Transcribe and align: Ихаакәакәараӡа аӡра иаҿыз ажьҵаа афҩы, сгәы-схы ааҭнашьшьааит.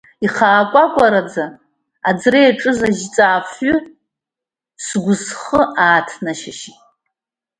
Ихаакәакәараӡа 0.25 1.45
аӡра 2.09 2.39
иаҿыз 2.43 2.79
ажьҵаа 2.87 3.37
афҩы, 3.39 3.75
сгәы-схы 4.85 5.61
ааҭнашьшьааит. 5.83 6.79